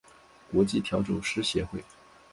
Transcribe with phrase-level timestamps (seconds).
[0.51, 1.83] 国际调酒师协会